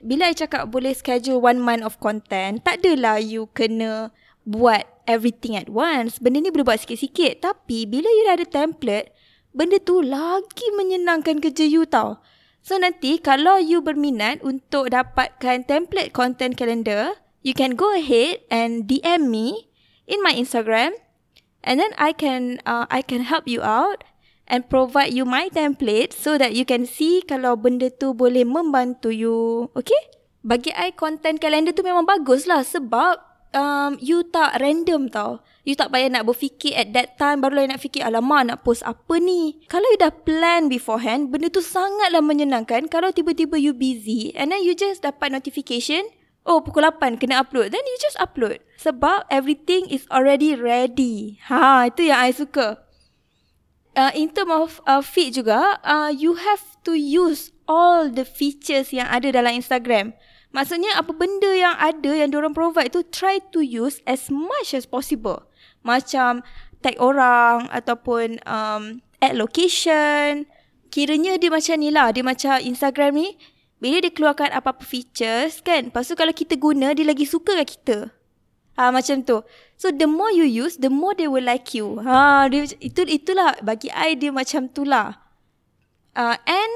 Bila 0.01 0.33
I 0.33 0.35
cakap 0.35 0.73
boleh 0.73 0.97
schedule 0.97 1.45
one 1.45 1.61
month 1.61 1.85
of 1.85 2.01
content, 2.01 2.65
tak 2.65 2.81
adalah 2.81 3.21
you 3.21 3.53
kena 3.53 4.09
buat 4.49 4.89
everything 5.05 5.59
at 5.59 5.69
once. 5.69 6.17
Benda 6.17 6.41
ni 6.41 6.49
boleh 6.49 6.65
buat 6.65 6.81
sikit-sikit. 6.81 7.45
Tapi 7.45 7.85
bila 7.85 8.09
you 8.09 8.25
dah 8.25 8.35
ada 8.41 8.47
template, 8.49 9.13
benda 9.53 9.77
tu 9.77 10.01
lagi 10.01 10.67
menyenangkan 10.73 11.45
kerja 11.45 11.69
you 11.69 11.85
tau. 11.85 12.17
So 12.61 12.77
nanti 12.77 13.17
kalau 13.19 13.57
you 13.57 13.81
berminat 13.81 14.45
untuk 14.45 14.93
dapatkan 14.93 15.65
template 15.65 16.13
content 16.13 16.55
calendar, 16.61 17.17
you 17.41 17.57
can 17.57 17.75
go 17.75 17.97
ahead 17.97 18.45
and 18.53 18.85
DM 18.85 19.33
me 19.33 19.73
in 20.05 20.21
my 20.21 20.37
Instagram 20.37 20.93
and 21.65 21.81
then 21.81 21.93
I 21.97 22.13
can 22.13 22.61
uh, 22.69 22.85
I 22.93 23.01
can 23.01 23.25
help 23.25 23.49
you 23.49 23.65
out 23.65 24.05
and 24.51 24.67
provide 24.67 25.15
you 25.15 25.25
my 25.25 25.49
template 25.49 26.13
so 26.13 26.35
that 26.37 26.53
you 26.59 26.67
can 26.67 26.85
see 26.85 27.23
kalau 27.23 27.55
benda 27.55 27.89
tu 27.89 28.13
boleh 28.13 28.43
membantu 28.43 29.15
you. 29.15 29.71
Okay? 29.79 30.11
Bagi 30.43 30.75
I 30.75 30.91
content 30.97 31.39
calendar 31.39 31.71
tu 31.71 31.87
memang 31.87 32.05
bagus 32.05 32.51
lah 32.51 32.67
sebab 32.67 33.30
um, 33.55 33.99
you 33.99 34.27
tak 34.27 34.59
random 34.59 35.11
tau. 35.11 35.43
You 35.63 35.77
tak 35.77 35.93
payah 35.93 36.09
nak 36.09 36.27
berfikir 36.27 36.73
at 36.73 36.97
that 36.97 37.21
time 37.21 37.45
barulah 37.45 37.69
nak 37.69 37.83
fikir 37.85 38.03
alamak 38.03 38.49
nak 38.49 38.59
post 38.65 38.81
apa 38.83 39.21
ni. 39.21 39.61
Kalau 39.69 39.87
you 39.93 40.01
dah 40.01 40.11
plan 40.11 40.73
beforehand, 40.73 41.31
benda 41.31 41.53
tu 41.53 41.61
sangatlah 41.61 42.25
menyenangkan 42.25 42.89
kalau 42.89 43.13
tiba-tiba 43.13 43.61
you 43.61 43.77
busy 43.77 44.33
and 44.35 44.51
then 44.51 44.65
you 44.65 44.73
just 44.73 45.05
dapat 45.05 45.31
notification, 45.31 46.03
oh 46.49 46.65
pukul 46.65 46.87
8 46.87 47.21
kena 47.21 47.45
upload. 47.45 47.71
Then 47.71 47.85
you 47.85 47.97
just 48.01 48.17
upload. 48.17 48.65
Sebab 48.81 49.29
everything 49.29 49.87
is 49.93 50.09
already 50.09 50.57
ready. 50.57 51.37
Ha, 51.53 51.93
itu 51.93 52.09
yang 52.09 52.19
I 52.25 52.33
suka. 52.33 52.81
Uh, 53.91 54.15
in 54.15 54.31
term 54.33 54.55
of 54.55 54.81
uh, 54.87 55.03
feed 55.03 55.35
juga, 55.35 55.77
uh, 55.83 56.09
you 56.09 56.39
have 56.39 56.63
to 56.87 56.95
use 56.95 57.53
all 57.67 58.09
the 58.09 58.25
features 58.25 58.95
yang 58.95 59.11
ada 59.11 59.35
dalam 59.35 59.59
Instagram. 59.59 60.17
Maksudnya 60.51 60.99
apa 60.99 61.15
benda 61.15 61.51
yang 61.55 61.79
ada 61.79 62.11
yang 62.11 62.35
diorang 62.35 62.51
provide 62.51 62.91
tu 62.91 63.07
try 63.07 63.39
to 63.55 63.63
use 63.63 64.03
as 64.03 64.27
much 64.29 64.75
as 64.75 64.83
possible. 64.83 65.47
Macam 65.87 66.43
tag 66.83 66.99
orang 66.99 67.71
ataupun 67.71 68.43
um, 68.43 68.99
add 69.23 69.39
location. 69.39 70.51
Kiranya 70.91 71.39
dia 71.39 71.55
macam 71.55 71.79
ni 71.79 71.95
lah. 71.95 72.11
Dia 72.11 72.27
macam 72.27 72.59
Instagram 72.59 73.15
ni. 73.15 73.39
Bila 73.79 74.03
dia 74.03 74.13
keluarkan 74.13 74.51
apa-apa 74.51 74.83
features 74.83 75.63
kan. 75.63 75.95
Lepas 75.95 76.11
tu 76.11 76.19
kalau 76.19 76.35
kita 76.35 76.59
guna 76.59 76.93
dia 76.99 77.07
lagi 77.07 77.25
suka 77.25 77.55
kat 77.63 77.69
kita. 77.79 77.99
Ha, 78.75 78.91
macam 78.91 79.23
tu. 79.23 79.47
So 79.79 79.95
the 79.95 80.11
more 80.11 80.35
you 80.35 80.45
use 80.45 80.83
the 80.83 80.91
more 80.91 81.15
they 81.15 81.31
will 81.31 81.47
like 81.47 81.73
you. 81.77 82.03
Ha, 82.03 82.51
dia, 82.51 82.67
itu, 82.83 83.07
itulah 83.07 83.55
bagi 83.63 83.89
I 83.95 84.19
dia 84.19 84.35
macam 84.35 84.67
tu 84.67 84.83
lah. 84.83 85.21
Uh, 86.19 86.37
and 86.43 86.73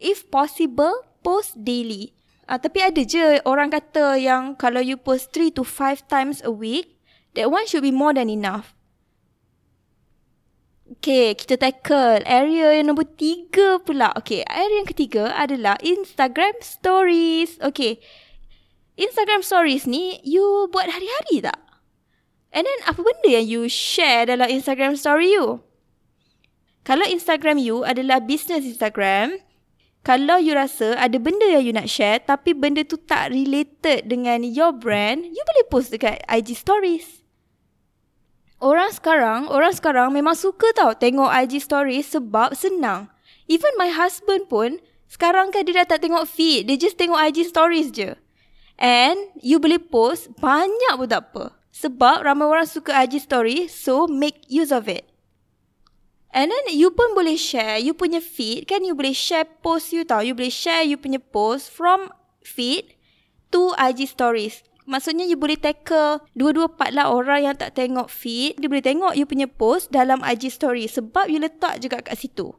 if 0.00 0.24
possible 0.32 1.04
post 1.20 1.52
daily. 1.58 2.16
Uh, 2.44 2.60
tapi 2.60 2.84
ada 2.84 3.00
je 3.00 3.40
orang 3.48 3.72
kata 3.72 4.20
yang 4.20 4.52
kalau 4.56 4.84
you 4.84 5.00
post 5.00 5.32
3 5.32 5.56
to 5.56 5.64
5 5.64 6.04
times 6.08 6.44
a 6.44 6.52
week, 6.52 7.00
that 7.32 7.48
one 7.48 7.64
should 7.64 7.84
be 7.84 7.94
more 7.94 8.12
than 8.12 8.28
enough. 8.28 8.76
Okay, 10.84 11.32
kita 11.32 11.56
tackle 11.56 12.20
area 12.28 12.76
yang 12.76 12.92
nombor 12.92 13.08
tiga 13.16 13.80
pula. 13.80 14.12
Okay, 14.20 14.44
area 14.44 14.84
yang 14.84 14.88
ketiga 14.88 15.32
adalah 15.32 15.80
Instagram 15.80 16.52
Stories. 16.60 17.56
Okay, 17.64 18.04
Instagram 19.00 19.40
Stories 19.40 19.88
ni 19.88 20.20
you 20.22 20.68
buat 20.68 20.86
hari-hari 20.86 21.40
tak? 21.40 21.56
And 22.54 22.62
then 22.62 22.80
apa 22.86 23.00
benda 23.00 23.28
yang 23.32 23.48
you 23.48 23.62
share 23.66 24.28
dalam 24.28 24.46
Instagram 24.46 24.94
Story 24.94 25.34
you? 25.34 25.64
Kalau 26.84 27.02
Instagram 27.08 27.58
you 27.58 27.82
adalah 27.82 28.20
business 28.20 28.62
Instagram, 28.62 29.40
kalau 30.04 30.36
you 30.36 30.52
rasa 30.52 31.00
ada 31.00 31.16
benda 31.16 31.48
yang 31.48 31.64
you 31.64 31.72
nak 31.72 31.88
share 31.88 32.20
tapi 32.20 32.52
benda 32.52 32.84
tu 32.84 33.00
tak 33.00 33.32
related 33.32 34.04
dengan 34.04 34.44
your 34.44 34.68
brand, 34.68 35.24
you 35.24 35.40
boleh 35.40 35.64
post 35.72 35.88
dekat 35.88 36.20
IG 36.28 36.60
stories. 36.60 37.24
Orang 38.60 38.92
sekarang, 38.92 39.48
orang 39.48 39.72
sekarang 39.72 40.12
memang 40.12 40.36
suka 40.36 40.68
tau 40.76 40.92
tengok 40.92 41.32
IG 41.32 41.64
stories 41.64 42.12
sebab 42.12 42.52
senang. 42.52 43.08
Even 43.48 43.72
my 43.80 43.88
husband 43.88 44.44
pun 44.52 44.76
sekarang 45.08 45.48
kan 45.48 45.64
dia 45.64 45.80
dah 45.80 45.96
tak 45.96 46.04
tengok 46.04 46.28
feed, 46.28 46.68
dia 46.68 46.76
just 46.76 47.00
tengok 47.00 47.24
IG 47.24 47.48
stories 47.48 47.88
je. 47.88 48.12
And 48.76 49.16
you 49.40 49.56
boleh 49.56 49.80
post 49.80 50.28
banyak 50.36 51.00
pun 51.00 51.08
tak 51.08 51.32
apa. 51.32 51.56
Sebab 51.72 52.28
ramai 52.28 52.44
orang 52.44 52.68
suka 52.68 52.92
IG 53.08 53.24
story, 53.24 53.72
so 53.72 54.04
make 54.04 54.44
use 54.52 54.68
of 54.68 54.84
it. 54.84 55.08
And 56.34 56.50
then 56.50 56.74
you 56.74 56.90
pun 56.90 57.14
boleh 57.14 57.38
share 57.38 57.78
you 57.78 57.94
punya 57.94 58.18
feed 58.18 58.66
kan 58.66 58.82
you 58.82 58.98
boleh 58.98 59.14
share 59.14 59.46
post 59.62 59.94
you 59.94 60.02
tau. 60.02 60.18
You 60.18 60.34
boleh 60.34 60.50
share 60.50 60.82
you 60.82 60.98
punya 60.98 61.22
post 61.22 61.70
from 61.70 62.10
feed 62.42 62.98
to 63.54 63.70
IG 63.78 64.10
stories. 64.10 64.66
Maksudnya 64.84 65.24
you 65.30 65.38
boleh 65.38 65.54
tackle 65.54 66.26
dua-dua 66.34 66.74
part 66.74 66.90
lah 66.92 67.08
orang 67.08 67.46
yang 67.46 67.54
tak 67.54 67.78
tengok 67.78 68.10
feed. 68.10 68.58
Dia 68.58 68.66
boleh 68.66 68.82
tengok 68.82 69.14
you 69.14 69.30
punya 69.30 69.46
post 69.46 69.94
dalam 69.94 70.26
IG 70.26 70.50
story 70.50 70.90
sebab 70.90 71.30
you 71.30 71.38
letak 71.38 71.78
juga 71.78 72.02
kat 72.02 72.18
situ. 72.18 72.50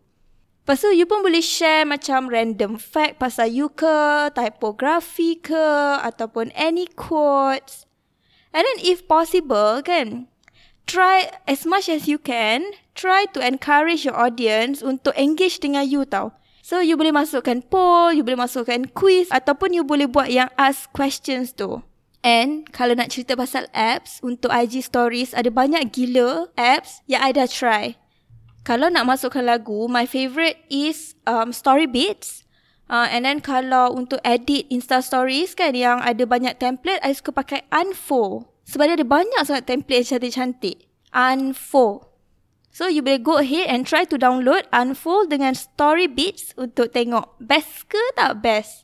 Lepas 0.66 0.82
tu 0.82 0.90
you 0.96 1.06
pun 1.06 1.22
boleh 1.22 1.44
share 1.44 1.86
macam 1.86 2.32
random 2.32 2.82
fact 2.82 3.22
pasal 3.22 3.52
you 3.52 3.70
ke, 3.70 4.32
typography 4.34 5.38
ke 5.38 5.68
ataupun 6.02 6.50
any 6.58 6.90
quotes. 6.90 7.86
And 8.56 8.66
then 8.66 8.82
if 8.82 9.06
possible 9.06 9.84
kan, 9.86 10.32
try 10.86 11.30
as 11.46 11.66
much 11.66 11.90
as 11.90 12.08
you 12.08 12.18
can, 12.18 12.66
try 12.94 13.26
to 13.34 13.42
encourage 13.42 14.06
your 14.06 14.18
audience 14.18 14.82
untuk 14.86 15.14
engage 15.18 15.62
dengan 15.62 15.86
you 15.86 16.06
tau. 16.06 16.34
So 16.66 16.82
you 16.82 16.98
boleh 16.98 17.14
masukkan 17.14 17.62
poll, 17.70 18.18
you 18.18 18.26
boleh 18.26 18.42
masukkan 18.42 18.90
quiz 18.90 19.30
ataupun 19.30 19.78
you 19.78 19.86
boleh 19.86 20.10
buat 20.10 20.34
yang 20.34 20.50
ask 20.58 20.90
questions 20.90 21.54
tu. 21.54 21.86
And 22.26 22.66
kalau 22.74 22.98
nak 22.98 23.14
cerita 23.14 23.38
pasal 23.38 23.70
apps 23.70 24.18
untuk 24.26 24.50
IG 24.50 24.82
stories 24.82 25.38
ada 25.38 25.54
banyak 25.54 25.94
gila 25.94 26.50
apps 26.58 27.06
yang 27.06 27.22
I 27.22 27.38
dah 27.38 27.46
try. 27.46 28.02
Kalau 28.66 28.90
nak 28.90 29.06
masukkan 29.06 29.46
lagu, 29.46 29.86
my 29.86 30.10
favourite 30.10 30.58
is 30.74 31.14
um, 31.30 31.54
Story 31.54 31.86
Beats. 31.86 32.42
Uh, 32.90 33.06
and 33.14 33.30
then 33.30 33.38
kalau 33.46 33.94
untuk 33.94 34.18
edit 34.26 34.66
Insta 34.74 35.06
Stories 35.06 35.54
kan 35.54 35.78
yang 35.78 36.02
ada 36.02 36.26
banyak 36.26 36.58
template, 36.58 36.98
I 37.06 37.14
suka 37.14 37.30
pakai 37.30 37.62
Unfold. 37.70 38.50
Sebab 38.66 38.90
dia 38.90 38.96
ada 38.98 39.08
banyak 39.08 39.42
sangat 39.46 39.70
template 39.70 40.10
cantik-cantik. 40.10 40.90
Unfold. 41.14 42.10
So 42.76 42.92
you 42.92 43.00
boleh 43.00 43.24
go 43.24 43.40
ahead 43.40 43.72
and 43.72 43.88
try 43.88 44.04
to 44.04 44.20
download 44.20 44.68
Unfold 44.76 45.32
dengan 45.32 45.56
Story 45.56 46.12
Beats 46.12 46.52
untuk 46.60 46.92
tengok 46.92 47.40
best 47.40 47.88
ke 47.88 48.02
tak 48.20 48.44
best. 48.44 48.84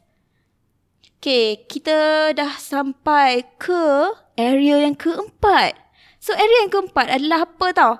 Okay, 1.20 1.68
kita 1.68 2.32
dah 2.32 2.56
sampai 2.56 3.46
ke 3.60 4.16
area 4.40 4.88
yang 4.88 4.96
keempat. 4.96 5.76
So 6.24 6.32
area 6.34 6.66
yang 6.66 6.72
keempat 6.72 7.12
adalah 7.12 7.44
apa 7.44 7.68
tau? 7.76 7.96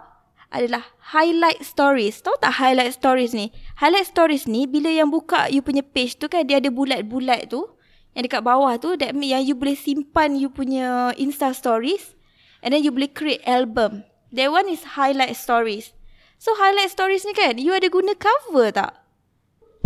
adalah 0.52 0.84
highlight 1.16 1.64
stories. 1.64 2.20
Tahu 2.20 2.36
tak 2.44 2.60
highlight 2.60 2.92
stories 2.92 3.32
ni? 3.32 3.50
Highlight 3.80 4.12
stories 4.12 4.46
ni 4.46 4.68
bila 4.68 4.92
yang 4.92 5.08
buka 5.08 5.48
you 5.48 5.64
punya 5.64 5.82
page 5.82 6.20
tu 6.20 6.28
kan 6.28 6.44
dia 6.44 6.60
ada 6.60 6.68
bulat-bulat 6.68 7.48
tu 7.48 7.72
yang 8.16 8.28
dekat 8.28 8.44
bawah 8.44 8.76
tu 8.76 9.00
that 9.00 9.16
mean 9.16 9.36
yang 9.36 9.44
you 9.44 9.56
boleh 9.56 9.76
simpan 9.76 10.36
you 10.36 10.52
punya 10.52 11.16
Insta 11.16 11.56
stories 11.56 12.16
and 12.60 12.76
then 12.76 12.84
you 12.84 12.92
boleh 12.92 13.12
create 13.12 13.44
album. 13.48 14.04
That 14.32 14.52
one 14.52 14.68
is 14.68 14.96
highlight 14.96 15.36
stories. 15.36 15.96
So 16.42 16.56
highlight 16.58 16.92
stories 16.92 17.24
ni 17.24 17.32
kan 17.36 17.60
you 17.60 17.72
ada 17.72 17.88
guna 17.88 18.16
cover 18.16 18.72
tak? 18.72 19.00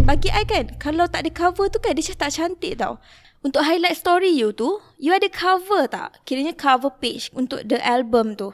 Bagi 0.06 0.30
I 0.30 0.46
kan 0.46 0.78
kalau 0.78 1.10
tak 1.10 1.26
ada 1.26 1.32
cover 1.34 1.70
tu 1.70 1.82
kan 1.82 1.98
dia 1.98 2.14
tak 2.14 2.34
cantik 2.34 2.78
tau. 2.78 3.02
Untuk 3.46 3.62
highlight 3.62 3.94
story 3.94 4.34
you 4.34 4.50
tu, 4.50 4.82
you 4.98 5.14
ada 5.14 5.30
cover 5.30 5.86
tak? 5.86 6.18
Kiranya 6.26 6.58
cover 6.58 6.90
page 6.90 7.30
untuk 7.30 7.62
the 7.62 7.78
album 7.86 8.34
tu. 8.34 8.50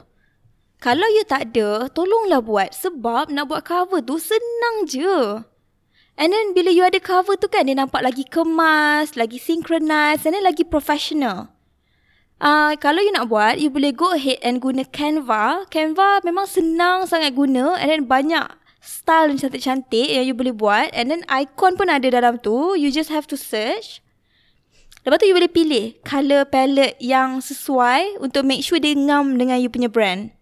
Kalau 0.84 1.08
you 1.16 1.24
tak 1.24 1.48
ada, 1.54 1.88
tolonglah 1.88 2.44
buat. 2.44 2.76
Sebab 2.76 3.32
nak 3.32 3.48
buat 3.48 3.64
cover 3.64 4.04
tu 4.04 4.20
senang 4.20 4.84
je. 4.84 5.46
And 6.16 6.30
then 6.30 6.52
bila 6.52 6.68
you 6.70 6.84
ada 6.84 7.00
cover 7.00 7.34
tu 7.40 7.48
kan, 7.48 7.66
dia 7.66 7.76
nampak 7.76 8.04
lagi 8.04 8.28
kemas, 8.28 9.16
lagi 9.16 9.40
synchronized 9.40 10.28
and 10.28 10.36
then 10.36 10.44
lagi 10.44 10.62
professional. 10.62 11.48
Uh, 12.42 12.74
kalau 12.82 12.98
you 12.98 13.14
nak 13.14 13.30
buat, 13.30 13.62
you 13.62 13.70
boleh 13.70 13.94
go 13.94 14.12
ahead 14.12 14.36
and 14.42 14.58
guna 14.58 14.82
Canva. 14.82 15.70
Canva 15.70 16.26
memang 16.26 16.44
senang 16.50 17.06
sangat 17.06 17.38
guna 17.38 17.78
and 17.78 17.86
then 17.86 18.02
banyak 18.04 18.44
style 18.82 19.30
yang 19.30 19.38
cantik-cantik 19.38 20.10
yang 20.10 20.26
you 20.26 20.34
boleh 20.34 20.50
buat. 20.50 20.90
And 20.90 21.08
then 21.08 21.22
icon 21.30 21.78
pun 21.78 21.86
ada 21.86 22.10
dalam 22.10 22.42
tu. 22.42 22.74
You 22.74 22.90
just 22.90 23.14
have 23.14 23.30
to 23.30 23.38
search. 23.38 24.02
Lepas 25.06 25.22
tu 25.22 25.30
you 25.30 25.34
boleh 25.38 25.50
pilih 25.50 25.86
color 26.02 26.46
palette 26.46 26.98
yang 26.98 27.42
sesuai 27.42 28.22
untuk 28.22 28.46
make 28.46 28.62
sure 28.62 28.78
dia 28.78 28.94
ngam 28.94 29.38
dengan 29.38 29.58
you 29.62 29.70
punya 29.70 29.86
brand. 29.90 30.34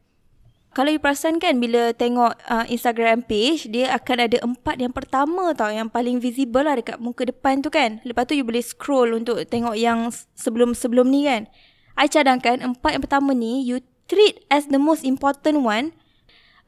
Kalau 0.70 0.94
you 0.94 1.02
perasan 1.02 1.42
kan 1.42 1.58
bila 1.58 1.90
tengok 1.90 2.38
uh, 2.46 2.62
Instagram 2.70 3.26
page, 3.26 3.66
dia 3.74 3.90
akan 3.90 4.16
ada 4.30 4.38
empat 4.38 4.78
yang 4.78 4.94
pertama 4.94 5.50
tau 5.50 5.66
yang 5.66 5.90
paling 5.90 6.22
visible 6.22 6.62
lah 6.62 6.78
dekat 6.78 7.02
muka 7.02 7.26
depan 7.26 7.58
tu 7.58 7.74
kan. 7.74 7.98
Lepas 8.06 8.30
tu 8.30 8.38
you 8.38 8.46
boleh 8.46 8.62
scroll 8.62 9.18
untuk 9.18 9.42
tengok 9.50 9.74
yang 9.74 10.14
sebelum-sebelum 10.38 11.10
ni 11.10 11.26
kan. 11.26 11.50
I 11.98 12.06
cadangkan 12.06 12.62
empat 12.62 12.96
yang 12.96 13.02
pertama 13.02 13.34
ni 13.34 13.66
you 13.66 13.82
treat 14.06 14.46
as 14.46 14.70
the 14.70 14.78
most 14.78 15.02
important 15.02 15.66
one 15.66 15.90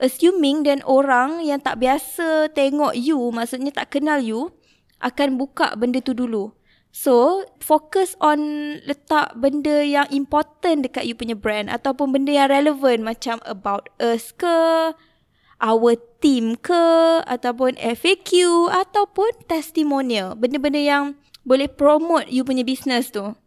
assuming 0.03 0.67
dan 0.67 0.83
orang 0.83 1.47
yang 1.47 1.63
tak 1.63 1.79
biasa 1.79 2.51
tengok 2.51 2.99
you, 2.99 3.31
maksudnya 3.31 3.71
tak 3.71 3.95
kenal 3.95 4.19
you, 4.19 4.51
akan 4.99 5.39
buka 5.39 5.79
benda 5.79 6.03
tu 6.03 6.11
dulu. 6.11 6.51
So, 6.93 7.49
fokus 7.57 8.13
on 8.21 8.37
letak 8.85 9.33
benda 9.41 9.81
yang 9.81 10.13
important 10.13 10.85
dekat 10.85 11.09
you 11.09 11.17
punya 11.17 11.33
brand 11.33 11.73
ataupun 11.73 12.13
benda 12.13 12.37
yang 12.37 12.53
relevant 12.53 13.01
macam 13.01 13.41
about 13.49 13.89
us 13.97 14.29
ke, 14.37 14.93
our 15.57 15.93
team 16.21 16.53
ke, 16.61 16.85
ataupun 17.25 17.81
FAQ 17.81 18.69
ataupun 18.69 19.33
testimonial. 19.49 20.37
Benda-benda 20.37 20.77
yang 20.77 21.05
boleh 21.49 21.65
promote 21.65 22.29
you 22.29 22.45
punya 22.45 22.61
business 22.61 23.09
tu. 23.09 23.41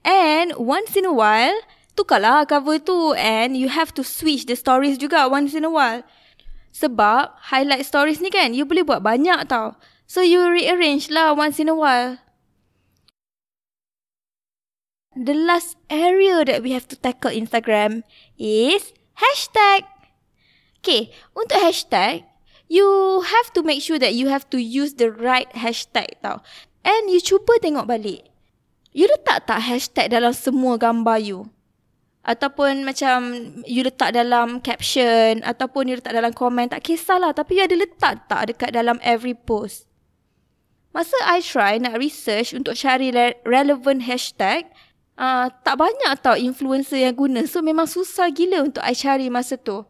And 0.00 0.56
once 0.56 0.96
in 0.96 1.04
a 1.04 1.12
while, 1.12 1.60
tukarlah 1.92 2.48
cover 2.48 2.80
tu 2.80 3.12
and 3.20 3.52
you 3.52 3.68
have 3.68 3.92
to 3.92 4.00
switch 4.00 4.48
the 4.48 4.56
stories 4.56 4.96
juga 4.96 5.28
once 5.28 5.52
in 5.52 5.68
a 5.68 5.70
while. 5.70 6.00
Sebab 6.72 7.36
highlight 7.52 7.84
stories 7.84 8.24
ni 8.24 8.32
kan, 8.32 8.56
you 8.56 8.64
boleh 8.64 8.80
buat 8.80 9.04
banyak 9.04 9.44
tau. 9.44 9.76
So 10.08 10.24
you 10.24 10.40
rearrange 10.40 11.12
lah 11.12 11.36
once 11.36 11.60
in 11.60 11.68
a 11.68 11.76
while 11.76 12.16
the 15.16 15.34
last 15.34 15.76
area 15.90 16.44
that 16.44 16.62
we 16.62 16.72
have 16.72 16.88
to 16.88 16.96
tackle 16.96 17.30
Instagram 17.30 18.02
is 18.38 18.92
hashtag. 19.16 19.84
Okay, 20.82 21.14
untuk 21.36 21.62
hashtag, 21.62 22.26
you 22.66 23.22
have 23.22 23.52
to 23.54 23.62
make 23.62 23.84
sure 23.84 24.00
that 24.00 24.16
you 24.16 24.32
have 24.32 24.48
to 24.50 24.58
use 24.58 24.98
the 24.98 25.12
right 25.12 25.48
hashtag 25.54 26.18
tau. 26.24 26.42
And 26.82 27.06
you 27.12 27.22
cuba 27.22 27.62
tengok 27.62 27.86
balik. 27.86 28.26
You 28.90 29.08
letak 29.08 29.48
tak 29.48 29.62
hashtag 29.62 30.12
dalam 30.12 30.34
semua 30.34 30.76
gambar 30.76 31.18
you? 31.22 31.48
Ataupun 32.22 32.86
macam 32.86 33.18
you 33.66 33.82
letak 33.82 34.14
dalam 34.14 34.62
caption 34.62 35.42
ataupun 35.42 35.90
you 35.90 35.98
letak 35.98 36.14
dalam 36.14 36.30
komen 36.30 36.70
tak 36.70 36.86
kisahlah 36.86 37.34
tapi 37.34 37.58
you 37.58 37.66
ada 37.66 37.74
letak 37.74 38.30
tak 38.30 38.42
dekat 38.46 38.70
dalam 38.70 39.02
every 39.02 39.34
post. 39.34 39.90
Masa 40.92 41.16
I 41.24 41.40
try 41.40 41.80
nak 41.80 41.96
research 41.98 42.52
untuk 42.52 42.76
cari 42.76 43.10
relevant 43.48 44.04
hashtag, 44.04 44.68
uh, 45.22 45.46
tak 45.62 45.78
banyak 45.78 46.12
tau 46.18 46.34
influencer 46.34 46.98
yang 46.98 47.14
guna. 47.14 47.46
So 47.46 47.62
memang 47.62 47.86
susah 47.86 48.34
gila 48.34 48.66
untuk 48.66 48.82
I 48.82 48.98
cari 48.98 49.30
masa 49.30 49.54
tu. 49.54 49.86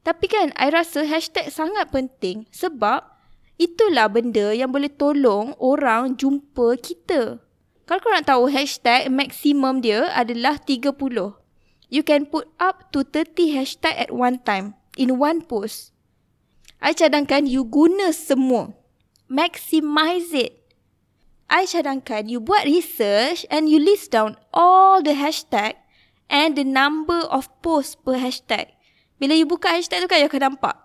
Tapi 0.00 0.32
kan 0.32 0.56
I 0.56 0.72
rasa 0.72 1.04
hashtag 1.04 1.52
sangat 1.52 1.92
penting 1.92 2.48
sebab 2.48 3.04
itulah 3.60 4.08
benda 4.08 4.56
yang 4.56 4.72
boleh 4.72 4.88
tolong 4.88 5.52
orang 5.60 6.16
jumpa 6.16 6.80
kita. 6.80 7.36
Kalau 7.84 8.00
korang 8.00 8.24
tahu 8.24 8.48
hashtag 8.48 9.12
maksimum 9.12 9.84
dia 9.84 10.08
adalah 10.16 10.56
30. 10.56 10.96
You 11.90 12.06
can 12.06 12.24
put 12.24 12.48
up 12.56 12.88
to 12.94 13.02
30 13.02 13.60
hashtag 13.60 13.98
at 13.98 14.14
one 14.14 14.40
time 14.40 14.78
in 14.96 15.20
one 15.20 15.44
post. 15.44 15.92
I 16.80 16.96
cadangkan 16.96 17.50
you 17.50 17.66
guna 17.66 18.14
semua. 18.14 18.72
Maximize 19.28 20.32
it. 20.32 20.59
I 21.50 21.66
cadangkan 21.66 22.30
you 22.30 22.38
buat 22.38 22.62
research 22.62 23.42
and 23.50 23.66
you 23.66 23.82
list 23.82 24.14
down 24.14 24.38
all 24.54 25.02
the 25.02 25.18
hashtag 25.18 25.74
and 26.30 26.54
the 26.54 26.62
number 26.62 27.26
of 27.26 27.50
post 27.58 27.98
per 28.06 28.22
hashtag. 28.22 28.70
Bila 29.18 29.34
you 29.34 29.50
buka 29.50 29.74
hashtag 29.74 30.06
tu 30.06 30.08
kan, 30.08 30.22
you 30.22 30.30
akan 30.30 30.54
nampak 30.54 30.78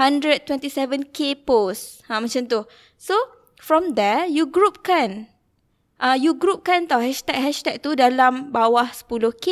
127k 0.00 1.44
post. 1.44 2.00
Ha, 2.08 2.16
macam 2.16 2.48
tu. 2.48 2.64
So, 2.96 3.12
from 3.60 3.92
there, 3.92 4.24
you 4.24 4.48
group 4.48 4.80
kan. 4.80 5.28
Uh, 6.00 6.16
you 6.16 6.32
group 6.32 6.64
kan 6.64 6.88
tau 6.88 7.04
hashtag-hashtag 7.04 7.84
tu 7.84 7.92
dalam 7.92 8.48
bawah 8.56 8.88
10k, 8.88 9.46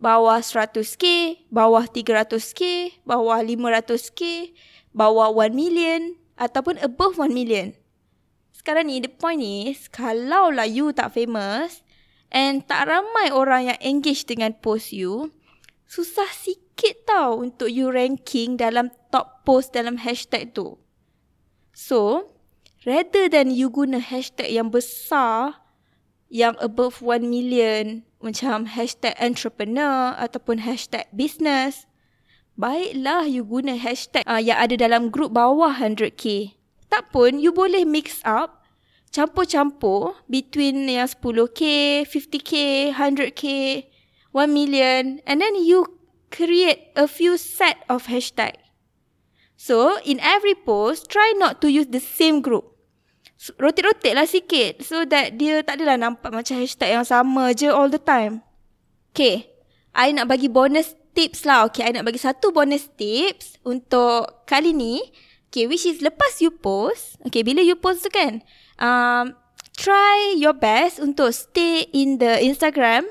bawah 0.00 0.40
100k, 0.40 1.04
bawah 1.52 1.84
300k, 1.84 2.96
bawah 3.04 3.44
500k, 3.44 4.56
bawah 4.96 5.28
1 5.36 5.52
million 5.52 6.16
ataupun 6.40 6.80
above 6.80 7.20
1 7.20 7.36
million 7.36 7.76
sekarang 8.60 8.92
ni 8.92 9.00
the 9.00 9.08
point 9.08 9.40
is 9.40 9.88
kalau 9.88 10.52
lah 10.52 10.68
you 10.68 10.92
tak 10.92 11.16
famous 11.16 11.80
and 12.28 12.68
tak 12.68 12.84
ramai 12.92 13.32
orang 13.32 13.72
yang 13.72 13.80
engage 13.80 14.28
dengan 14.28 14.52
post 14.60 14.92
you 14.92 15.32
susah 15.88 16.28
sikit 16.36 17.08
tau 17.08 17.40
untuk 17.40 17.72
you 17.72 17.88
ranking 17.88 18.60
dalam 18.60 18.92
top 19.08 19.48
post 19.48 19.72
dalam 19.72 19.96
hashtag 20.04 20.52
tu 20.52 20.76
so 21.72 22.28
rather 22.84 23.32
than 23.32 23.48
you 23.48 23.72
guna 23.72 23.96
hashtag 23.96 24.52
yang 24.52 24.68
besar 24.68 25.64
yang 26.30 26.54
above 26.62 27.02
1 27.02 27.26
million 27.26 28.06
macam 28.22 28.68
hashtag 28.68 29.16
entrepreneur 29.18 30.14
ataupun 30.20 30.62
hashtag 30.62 31.08
business, 31.10 31.88
baiklah 32.54 33.24
you 33.24 33.42
guna 33.42 33.74
hashtag 33.74 34.22
uh, 34.28 34.38
yang 34.38 34.60
ada 34.60 34.76
dalam 34.76 35.08
group 35.08 35.32
bawah 35.34 35.74
100k. 35.74 36.54
Tak 36.90 37.14
pun, 37.14 37.38
you 37.38 37.54
boleh 37.54 37.86
mix 37.86 38.18
up, 38.26 38.66
campur-campur 39.14 40.18
between 40.26 40.90
yang 40.90 41.06
10k, 41.06 41.62
50k, 42.06 42.52
100k, 42.94 43.44
1 44.34 44.50
million 44.50 45.18
and 45.26 45.42
then 45.42 45.54
you 45.58 45.86
create 46.30 46.94
a 46.94 47.10
few 47.10 47.34
set 47.34 47.82
of 47.90 48.06
hashtag. 48.06 48.54
So, 49.58 49.98
in 50.06 50.22
every 50.22 50.54
post, 50.54 51.10
try 51.10 51.34
not 51.36 51.60
to 51.60 51.68
use 51.68 51.90
the 51.90 52.00
same 52.00 52.40
group. 52.40 52.64
Rotate-rotate 53.60 54.16
lah 54.16 54.28
sikit 54.28 54.84
so 54.84 55.04
that 55.08 55.36
dia 55.40 55.64
tak 55.64 55.80
adalah 55.80 55.96
nampak 55.96 56.28
macam 56.32 56.60
hashtag 56.60 56.92
yang 56.96 57.04
sama 57.04 57.52
je 57.52 57.68
all 57.68 57.88
the 57.88 58.00
time. 58.00 58.44
Okay, 59.10 59.50
I 59.96 60.14
nak 60.14 60.30
bagi 60.30 60.46
bonus 60.46 60.94
tips 61.16 61.44
lah. 61.44 61.66
Okay, 61.68 61.88
I 61.88 61.92
nak 61.92 62.06
bagi 62.06 62.20
satu 62.20 62.54
bonus 62.54 62.88
tips 62.94 63.58
untuk 63.66 64.46
kali 64.46 64.70
ni. 64.76 65.02
Okay, 65.50 65.66
which 65.66 65.82
is 65.82 65.98
lepas 65.98 66.38
you 66.38 66.54
post. 66.54 67.18
Okay, 67.26 67.42
bila 67.42 67.58
you 67.58 67.74
post 67.74 68.06
tu 68.06 68.10
kan. 68.14 68.38
Um, 68.78 69.34
try 69.74 70.38
your 70.38 70.54
best 70.54 71.02
untuk 71.02 71.34
stay 71.34 71.90
in 71.90 72.22
the 72.22 72.38
Instagram 72.38 73.10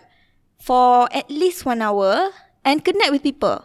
for 0.55 1.11
at 1.11 1.27
least 1.27 1.67
one 1.67 1.83
hour 1.83 2.31
and 2.63 2.79
connect 2.79 3.11
with 3.11 3.27
people. 3.27 3.59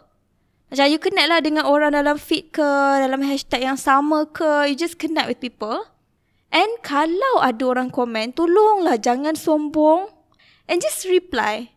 Macam 0.74 0.90
you 0.90 0.98
connect 0.98 1.28
lah 1.30 1.38
dengan 1.38 1.70
orang 1.70 1.94
dalam 1.94 2.18
feed 2.18 2.50
ke, 2.50 2.70
dalam 2.98 3.22
hashtag 3.22 3.62
yang 3.62 3.78
sama 3.78 4.26
ke. 4.26 4.66
You 4.66 4.74
just 4.74 4.98
connect 4.98 5.30
with 5.30 5.38
people. 5.38 5.86
And 6.50 6.70
kalau 6.82 7.42
ada 7.42 7.62
orang 7.62 7.94
komen, 7.94 8.34
tolonglah 8.34 8.98
jangan 8.98 9.38
sombong. 9.38 10.10
And 10.66 10.82
just 10.82 11.06
reply. 11.06 11.73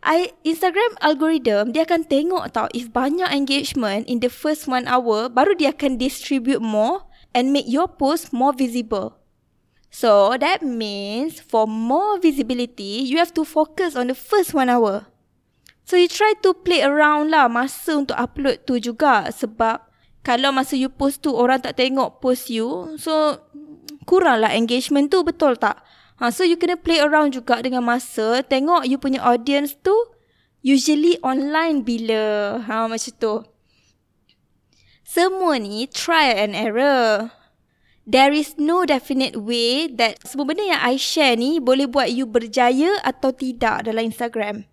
I 0.00 0.32
Instagram 0.48 0.96
algorithm 1.04 1.76
dia 1.76 1.84
akan 1.84 2.08
tengok 2.08 2.56
tau 2.56 2.68
if 2.72 2.88
banyak 2.88 3.28
engagement 3.28 4.08
in 4.08 4.24
the 4.24 4.32
first 4.32 4.64
one 4.64 4.88
hour 4.88 5.28
baru 5.28 5.52
dia 5.52 5.76
akan 5.76 6.00
distribute 6.00 6.64
more 6.64 7.04
and 7.36 7.52
make 7.52 7.68
your 7.68 7.84
post 7.84 8.32
more 8.32 8.56
visible. 8.56 9.20
So 9.92 10.40
that 10.40 10.64
means 10.64 11.44
for 11.44 11.68
more 11.68 12.16
visibility 12.16 13.04
you 13.04 13.20
have 13.20 13.36
to 13.36 13.44
focus 13.44 13.92
on 13.92 14.08
the 14.08 14.16
first 14.16 14.56
one 14.56 14.72
hour. 14.72 15.12
So 15.84 16.00
you 16.00 16.08
try 16.08 16.32
to 16.46 16.56
play 16.56 16.80
around 16.80 17.34
lah 17.34 17.52
masa 17.52 18.00
untuk 18.00 18.16
upload 18.16 18.64
tu 18.64 18.80
juga 18.80 19.28
sebab 19.28 19.84
kalau 20.24 20.48
masa 20.48 20.80
you 20.80 20.88
post 20.88 21.20
tu 21.20 21.36
orang 21.36 21.60
tak 21.60 21.76
tengok 21.76 22.24
post 22.24 22.48
you 22.48 22.96
so 22.96 23.36
kuranglah 24.08 24.56
engagement 24.56 25.12
tu 25.12 25.20
betul 25.20 25.60
tak? 25.60 25.84
Ha, 26.20 26.28
so 26.28 26.44
you 26.44 26.60
kena 26.60 26.76
play 26.76 27.00
around 27.00 27.32
juga 27.32 27.64
dengan 27.64 27.80
masa. 27.80 28.44
Tengok 28.44 28.84
you 28.84 29.00
punya 29.00 29.24
audience 29.24 29.72
tu 29.80 29.96
usually 30.60 31.16
online 31.24 31.80
bila. 31.80 32.60
Ha, 32.60 32.84
macam 32.84 33.12
tu. 33.16 33.34
Semua 35.00 35.56
ni 35.56 35.88
try 35.88 36.30
and 36.36 36.52
error. 36.52 37.32
There 38.04 38.36
is 38.36 38.60
no 38.60 38.84
definite 38.84 39.40
way 39.40 39.88
that 39.96 40.20
semua 40.28 40.44
benda 40.44 40.66
yang 40.66 40.82
I 40.84 41.00
share 41.00 41.40
ni 41.40 41.56
boleh 41.56 41.88
buat 41.88 42.12
you 42.12 42.28
berjaya 42.28 43.00
atau 43.00 43.32
tidak 43.32 43.88
dalam 43.88 44.12
Instagram. 44.12 44.68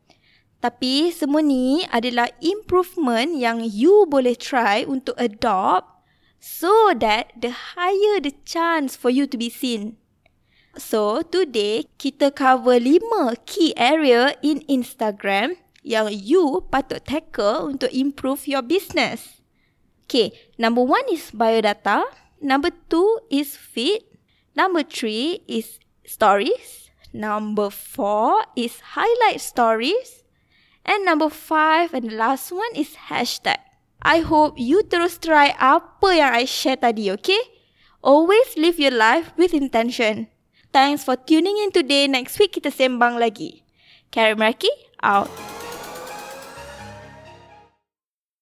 Tapi 0.58 1.14
semua 1.16 1.46
ni 1.46 1.86
adalah 1.94 2.28
improvement 2.44 3.38
yang 3.38 3.62
you 3.62 4.10
boleh 4.10 4.34
try 4.34 4.84
untuk 4.84 5.14
adopt 5.16 5.86
so 6.44 6.92
that 6.98 7.30
the 7.38 7.54
higher 7.78 8.18
the 8.20 8.34
chance 8.42 8.98
for 8.98 9.14
you 9.14 9.30
to 9.30 9.38
be 9.38 9.48
seen. 9.54 10.02
So, 10.78 11.26
today 11.26 11.90
kita 11.98 12.38
cover 12.38 12.78
5 12.78 13.50
key 13.50 13.74
area 13.74 14.38
in 14.46 14.62
Instagram 14.70 15.58
yang 15.82 16.14
you 16.14 16.70
patut 16.70 17.02
tackle 17.02 17.74
untuk 17.74 17.90
improve 17.90 18.46
your 18.46 18.62
business. 18.62 19.42
Okay, 20.06 20.38
number 20.62 20.86
one 20.86 21.04
is 21.10 21.34
biodata. 21.34 22.06
Number 22.38 22.70
two 22.94 23.26
is 23.34 23.58
feed. 23.58 24.06
Number 24.54 24.86
three 24.86 25.42
is 25.50 25.82
stories. 26.06 26.94
Number 27.10 27.74
four 27.74 28.46
is 28.54 28.94
highlight 28.94 29.42
stories. 29.42 30.22
And 30.86 31.02
number 31.02 31.34
five 31.34 31.90
and 31.98 32.14
the 32.14 32.16
last 32.16 32.54
one 32.54 32.72
is 32.78 33.10
hashtag. 33.10 33.58
I 34.06 34.22
hope 34.22 34.62
you 34.62 34.86
terus 34.86 35.18
try 35.18 35.58
apa 35.58 36.14
yang 36.14 36.38
I 36.38 36.46
share 36.46 36.78
tadi, 36.78 37.10
okay? 37.18 37.42
Always 38.06 38.54
live 38.54 38.78
your 38.78 38.94
life 38.94 39.34
with 39.42 39.58
intention. 39.58 40.30
Thanks 40.72 41.04
for 41.04 41.16
tuning 41.16 41.58
in 41.64 41.72
today. 41.72 42.06
Next 42.06 42.38
week 42.38 42.54
kita 42.56 42.70
sembang 42.70 43.18
lagi. 43.18 43.66
Karen 44.14 44.38
Meraki, 44.40 44.70
out. 45.04 45.57